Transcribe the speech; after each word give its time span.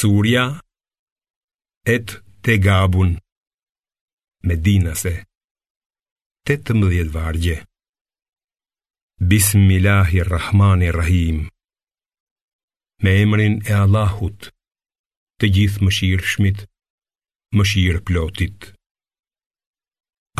Surja 0.00 0.42
Et 1.94 2.06
te 2.44 2.54
gabun 2.66 3.10
Medinase 4.46 5.14
te 6.50 6.54
të 6.68 6.72
mëdhjet 6.80 7.08
vargje 7.16 7.56
Bismillahirrahmanirrahim 9.32 11.38
Me 13.02 13.10
emrin 13.24 13.54
e 13.72 13.74
Allahut 13.80 14.40
Të 15.42 15.46
gjithë 15.58 15.82
më 15.82 15.90
shirë 15.98 16.28
shmit 16.34 16.58
Më 17.58 17.62
shirë 17.72 18.04
plotit 18.12 18.58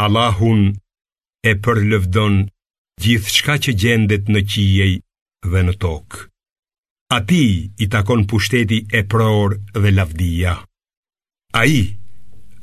Allahun 0.06 0.61
e 1.43 1.45
përlëvdon 1.66 2.34
Gjithë 3.09 3.30
shka 3.40 3.54
që 3.64 3.70
gjendet 3.82 4.25
në 4.34 4.40
qijej 4.54 4.93
dhe 5.50 5.61
në 5.68 5.75
tokë 5.86 6.18
A 7.11 7.20
ti 7.25 7.45
i 7.80 7.86
takon 7.95 8.27
pushteti 8.29 8.82
e 8.98 9.00
prorë 9.12 9.56
dhe 9.82 9.91
lavdia 9.96 10.52
A 11.56 11.60
i 11.64 11.78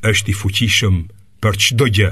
është 0.10 0.30
i 0.32 0.34
fuqishëm 0.42 0.98
për 1.42 1.56
qdo 1.64 1.86
gjë 1.98 2.12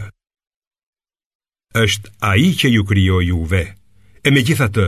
është 1.83 2.09
a 2.29 2.31
i 2.37 2.49
që 2.61 2.69
ju 2.75 2.81
kryo 2.89 3.19
juve 3.25 3.61
E 4.25 4.31
me 4.33 4.41
gjitha 4.47 4.67
të, 4.73 4.87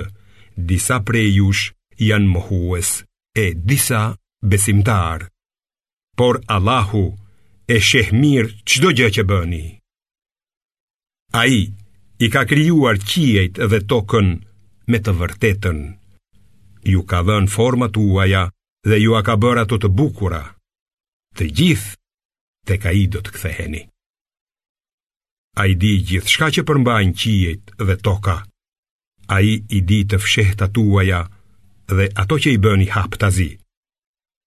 disa 0.72 0.98
prejush 1.10 1.64
janë 2.08 2.32
mohues 2.34 2.90
E 3.38 3.46
disa 3.74 4.02
besimtar 4.50 5.28
Por 6.18 6.42
Allahu 6.58 7.06
e 7.70 7.78
sheh 7.90 8.10
mirë 8.24 8.58
qdo 8.74 8.90
gjë 8.98 9.12
që 9.20 9.28
bëni 9.34 9.66
A 11.38 11.46
i 11.58 11.62
i 12.26 12.32
ka 12.34 12.42
kryuar 12.54 12.98
qijet 13.10 13.62
dhe 13.74 13.82
tokën 13.94 14.34
me 14.90 15.02
të 15.06 15.14
vërtetën 15.22 15.80
ju 16.86 17.04
ka 17.10 17.22
dhënë 17.28 17.50
forma 17.54 17.88
të 17.90 18.42
dhe 18.86 18.98
ju 19.02 19.16
a 19.18 19.22
ka 19.26 19.34
bërë 19.42 19.62
ato 19.66 19.78
të 19.82 19.90
bukura. 19.98 20.44
Të 21.38 21.46
gjithë, 21.58 21.94
të 22.70 22.74
ka 22.84 22.92
i 23.02 23.06
do 23.10 23.20
të 23.26 23.32
ktheheni. 23.34 23.82
A 25.58 25.66
i 25.66 25.74
di 25.82 25.94
gjithë 26.06 26.30
shka 26.34 26.48
që 26.56 26.62
përmbajnë 26.70 27.14
qijet 27.20 27.74
dhe 27.88 27.96
toka. 28.06 28.38
A 29.36 29.42
i 29.42 29.54
i 29.70 29.80
di 29.90 30.00
të 30.06 30.20
fshehta 30.22 30.68
tuaja 30.76 31.24
dhe 31.90 32.12
ato 32.22 32.38
që 32.38 32.50
i 32.56 32.62
bëni 32.64 32.88
hap 32.94 33.18
të 33.18 33.30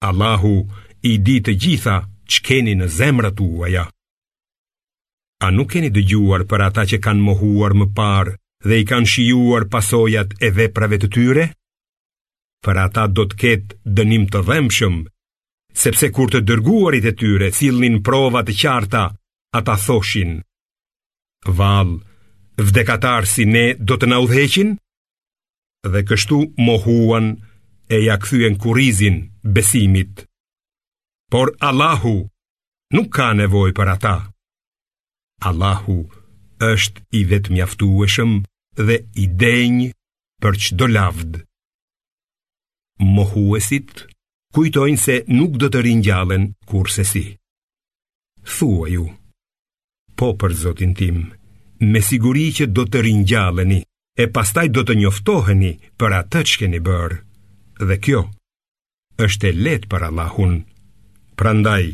Allahu 0.09 0.55
i 1.03 1.13
di 1.27 1.41
të 1.43 1.53
gjitha 1.63 1.97
që 2.31 2.39
keni 2.47 2.75
në 2.79 2.87
zemrë 2.99 3.31
të 3.35 3.43
uaja. 3.43 3.85
A 5.41 5.47
nuk 5.51 5.73
keni 5.73 5.91
dëgjuar 5.91 6.47
për 6.51 6.61
ata 6.69 6.83
që 6.87 6.99
kanë 7.05 7.25
mohuar 7.27 7.75
më 7.75 7.87
parë, 7.97 8.33
dhe 8.69 8.75
i 8.81 8.85
kanë 8.87 9.11
shijuar 9.13 9.67
pasojat 9.73 10.35
e 10.47 10.51
veprave 10.55 10.99
të 11.03 11.09
tyre 11.15 11.45
për 12.67 12.79
ata 12.87 13.03
do 13.17 13.25
të 13.31 13.37
ketë 13.43 13.77
dënim 13.99 14.25
të 14.33 14.41
dhemshëm, 14.49 14.97
sepse 15.83 16.09
kur 16.17 16.31
të 16.33 16.41
dërguarit 16.49 17.07
e 17.07 17.13
tyre 17.21 17.51
cilnin 17.59 18.01
provat 18.09 18.49
të 18.49 18.57
qarta, 18.63 19.03
ata 19.59 19.75
thoshin. 19.85 20.33
Val, 21.61 21.93
vdekatar 22.69 23.29
si 23.35 23.45
ne 23.53 23.67
do 23.87 23.97
të 23.99 24.11
naudheqin? 24.11 24.75
Dhe 25.93 26.03
kështu 26.09 26.39
mohuan 26.67 27.29
e 27.89 27.99
ja 28.07 28.17
kthyen 28.23 28.57
kurizin 28.63 29.19
besimit. 29.55 30.25
Por 31.33 31.55
Allahu 31.69 32.17
nuk 32.95 33.09
ka 33.17 33.29
nevoj 33.39 33.71
për 33.79 33.95
ata. 33.95 34.17
Allahu 35.49 35.99
është 36.73 37.05
i 37.19 37.23
vetë 37.31 37.55
mjaftueshëm 37.55 38.31
dhe 38.89 38.97
i 39.23 39.27
denjë 39.43 39.93
për 40.43 40.57
qdo 40.65 40.87
lavdë 40.97 41.45
mohuesit, 43.03 44.05
kujtojnë 44.55 45.01
se 45.01 45.15
nuk 45.35 45.57
do 45.61 45.69
të 45.73 45.83
ringjallen 45.85 46.49
kurse 46.69 47.05
si. 47.07 47.25
Thua 48.45 48.89
ju, 48.91 49.07
po 50.19 50.33
për 50.41 50.53
zotin 50.63 50.95
tim, 50.97 51.27
me 51.81 52.01
siguri 52.03 52.49
që 52.55 52.67
do 52.75 52.83
të 52.87 53.03
ringjalleni, 53.07 53.81
e 54.19 54.25
pastaj 54.35 54.67
do 54.75 54.83
të 54.83 54.95
njoftoheni 54.99 55.73
për 55.99 56.15
atë 56.21 56.41
që 56.51 56.57
keni 56.61 56.79
bërë. 56.83 57.19
Dhe 57.87 57.97
kjo, 58.03 58.23
është 59.23 59.47
e 59.47 59.53
letë 59.63 59.87
për 59.93 60.09
Allahun, 60.09 60.57
prandaj, 61.39 61.85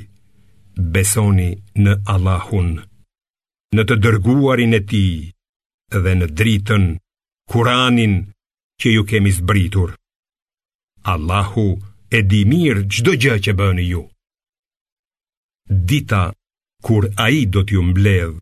besoni 0.97 1.51
në 1.85 1.99
Allahun, 2.15 2.71
në 3.77 3.83
të 3.91 3.99
dërguarin 4.05 4.79
e 4.79 4.81
ti, 4.89 5.05
dhe 5.93 6.15
në 6.23 6.27
dritën, 6.39 6.87
kuranin, 7.53 8.15
që 8.81 8.95
ju 8.97 9.03
kemi 9.05 9.31
zbritur. 9.37 9.93
Allahu 11.05 11.69
e 12.09 12.19
di 12.31 12.41
mirë 12.49 12.85
gjdo 12.93 13.13
gjë 13.23 13.35
që 13.45 13.53
bëni 13.59 13.85
ju. 13.91 14.01
Dita 15.91 16.23
kur 16.85 17.05
a 17.25 17.27
i 17.37 17.43
do 17.53 17.61
t'ju 17.65 17.83
mbledh, 17.91 18.33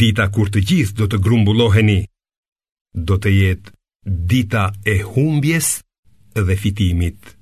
dita 0.00 0.24
kur 0.32 0.48
të 0.52 0.62
gjithë 0.68 0.96
do 1.00 1.06
të 1.10 1.18
grumbulloheni, 1.24 1.98
do 3.08 3.18
të 3.20 3.30
jetë 3.40 3.70
dita 4.30 4.64
e 4.92 4.96
humbjes 5.10 5.68
dhe 6.48 6.56
fitimit. 6.62 7.36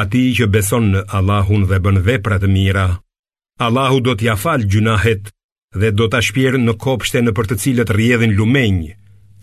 A 0.00 0.02
ti 0.10 0.24
që 0.36 0.50
beson 0.52 0.90
në 0.96 1.02
Allahun 1.18 1.62
dhe 1.70 1.78
bën 1.84 2.02
vepra 2.08 2.40
të 2.42 2.50
mira, 2.56 2.88
Allahu 3.66 4.00
do 4.02 4.16
t'ja 4.18 4.34
falë 4.42 4.66
gjunahet 4.72 5.30
dhe 5.80 5.88
do 5.98 6.10
t'a 6.10 6.20
shpjerë 6.26 6.62
në 6.66 6.74
kopshte 6.84 7.22
në 7.22 7.36
për 7.38 7.50
të 7.52 7.60
cilët 7.62 7.94
rjedhin 7.98 8.34
lumenjë, 8.38 8.92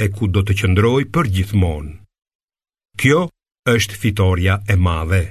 e 0.03 0.06
ku 0.16 0.28
do 0.35 0.44
të 0.44 0.53
qëndroj 0.59 1.01
për 1.16 1.31
gjithmonë. 1.35 1.94
Kjo, 3.00 3.23
është 3.68 3.97
fitorja 4.02 4.59
e 4.72 4.75
madhe. 4.75 5.24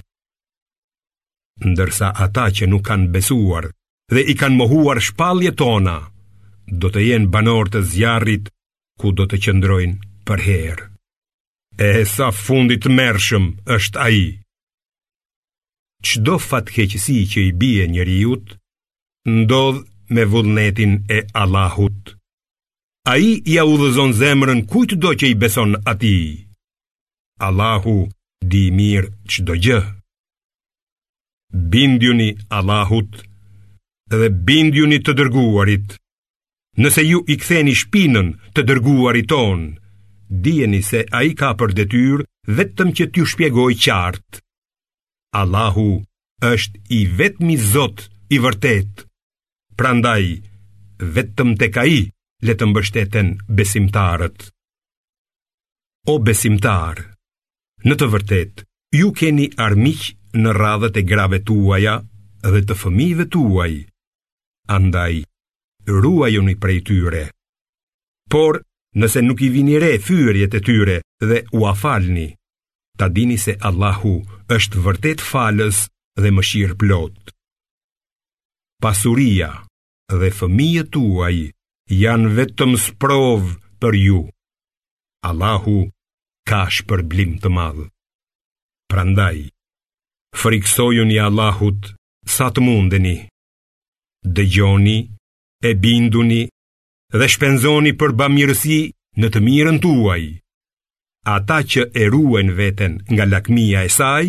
Ndërsa 1.64 2.10
ata 2.24 2.48
që 2.56 2.68
nuk 2.70 2.84
kanë 2.88 3.08
besuar 3.14 3.64
dhe 4.12 4.20
i 4.22 4.34
kanë 4.40 4.56
mohuar 4.56 5.00
shpalje 5.02 5.52
tona, 5.58 5.96
do 6.80 6.88
të 6.92 7.00
jenë 7.08 7.30
banor 7.32 7.68
të 7.72 7.80
zjarit 7.92 8.50
ku 9.00 9.12
do 9.16 9.24
të 9.30 9.36
qëndrojnë 9.46 9.98
për 10.28 10.40
herë. 10.48 10.84
E 11.78 11.90
sa 12.14 12.28
fundit 12.34 12.86
mërshëm 12.98 13.44
është 13.76 13.98
aji. 14.06 14.28
Qdo 16.06 16.38
fatkeqësi 16.48 17.18
që 17.32 17.40
i 17.48 17.52
bie 17.60 17.86
njëriut, 17.90 18.52
ndodh 19.40 19.80
me 20.14 20.24
vullnetin 20.30 20.92
e 21.08 21.18
Allahut. 21.40 22.14
Aji 23.12 23.32
i 23.50 23.54
ja 23.56 23.64
u 23.64 23.74
zemrën 24.20 24.66
kujtë 24.70 24.96
do 25.02 25.10
që 25.18 25.26
i 25.32 25.34
beson 25.40 25.72
ati. 25.90 26.18
Allahu, 27.48 27.96
di 28.44 28.68
mirë 28.70 29.10
që 29.28 29.38
do 29.46 29.54
gjë. 29.64 29.78
Bindjuni 31.72 32.28
Allahut 32.58 33.24
dhe 34.12 34.28
bindjuni 34.46 34.98
të 35.04 35.12
dërguarit, 35.18 35.96
nëse 36.80 37.02
ju 37.04 37.20
i 37.32 37.36
ktheni 37.40 37.74
shpinën 37.76 38.28
të 38.56 38.60
dërguarit 38.68 39.28
ton, 39.32 39.74
dijeni 40.44 40.80
se 40.84 41.00
a 41.16 41.22
i 41.28 41.32
ka 41.38 41.50
për 41.58 41.70
detyr 41.78 42.18
vetëm 42.58 42.94
që 42.96 43.04
t'ju 43.10 43.24
shpjegoj 43.30 43.72
qartë. 43.84 44.38
Allahu 45.40 45.88
është 46.52 46.78
i 46.98 47.04
vetëmi 47.20 47.56
zot 47.72 47.98
i 48.34 48.40
vërtet, 48.44 49.04
prandaj 49.78 50.24
vetëm 51.14 51.50
të 51.60 51.66
ka 51.74 51.84
i 51.96 52.00
letë 52.46 52.66
mbështeten 52.70 53.34
besimtarët. 53.58 54.48
O 56.08 56.14
besimtarë, 56.24 57.04
Në 57.86 57.94
të 57.94 58.06
vërtet, 58.10 58.54
ju 58.98 59.12
keni 59.18 59.44
armiq 59.62 60.08
në 60.34 60.52
radhët 60.56 60.96
e 60.98 61.02
grave 61.06 61.38
tuaja 61.46 61.98
dhe 62.42 62.60
të 62.66 62.74
fëmijëve 62.80 63.26
tuaj. 63.30 63.70
Andaj, 64.76 65.20
ruajuni 65.86 66.56
prej 66.62 66.80
tyre. 66.88 67.22
Por, 68.32 68.58
nëse 68.98 69.22
nuk 69.22 69.40
i 69.46 69.50
vini 69.54 69.78
re 69.82 69.92
fyrjet 70.02 70.56
e 70.58 70.60
tyre 70.66 70.96
dhe 71.28 71.44
u 71.58 71.64
afalni, 71.70 72.26
ta 72.98 73.06
dini 73.14 73.36
se 73.38 73.54
Allahu 73.68 74.14
është 74.56 74.82
vërtet 74.86 75.22
falës 75.30 75.84
dhe 76.18 76.32
mëshirë 76.34 76.78
plot. 76.82 77.30
Pasuria 78.82 79.52
dhe 80.10 80.32
fëmijët 80.40 80.90
tuaj 80.96 81.38
janë 82.02 82.32
vetëm 82.40 82.74
sprov 82.88 83.46
për 83.80 84.00
ju. 84.02 84.20
Allahu 85.30 85.78
ka 86.48 86.64
shpërblim 86.76 87.34
të 87.44 87.50
madhë. 87.56 87.84
Prandaj, 88.90 89.38
friksoju 90.40 91.04
një 91.10 91.18
Allahut 91.28 91.90
sa 92.36 92.46
të 92.54 92.62
mundeni, 92.68 93.16
dëgjoni, 94.36 94.98
e 95.68 95.70
binduni 95.82 96.42
dhe 97.18 97.26
shpenzoni 97.34 97.92
për 98.00 98.14
bamirësi 98.20 98.78
në 99.20 99.26
të 99.34 99.42
mirën 99.48 99.78
tuaj. 99.84 100.22
Ata 101.36 101.58
që 101.70 101.82
e 102.02 102.04
ruen 102.14 102.54
veten 102.60 102.92
nga 103.14 103.24
lakmia 103.32 103.80
e 103.84 103.90
saj, 103.98 104.24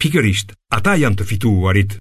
pikërisht 0.00 0.48
ata 0.78 0.94
janë 1.02 1.18
të 1.18 1.28
fituarit. 1.30 1.92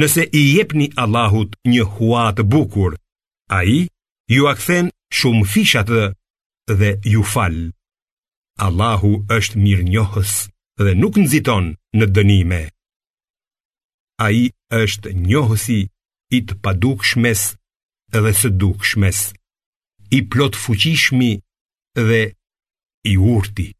Nëse 0.00 0.22
i 0.40 0.42
jepni 0.56 0.86
Allahut 1.04 1.52
një 1.72 1.84
huatë 1.96 2.40
të 2.40 2.48
bukur, 2.54 2.96
a 3.56 3.58
i 3.76 3.80
ju 4.34 4.48
akthen 4.52 4.86
shumë 5.18 5.74
dhe 5.90 6.04
dhe 6.68 6.98
ju 7.04 7.22
fal. 7.22 7.70
Allahu 8.58 9.12
është 9.38 9.58
mirë 9.62 9.86
njohës 9.92 10.32
dhe 10.82 10.94
nuk 11.02 11.14
nëziton 11.20 11.70
në 11.98 12.06
dënime. 12.16 12.60
A 14.24 14.26
i 14.32 14.44
është 14.82 15.12
njohësi 15.28 15.80
i 16.36 16.40
të 16.48 16.54
paduk 16.64 17.04
shmes 17.04 17.42
dhe 18.12 18.32
së 18.40 18.48
duk 18.60 18.84
shmes, 18.84 19.30
i 20.16 20.20
plot 20.30 20.54
fuqishmi 20.64 21.32
dhe 22.06 22.20
i 23.12 23.16
urti. 23.36 23.72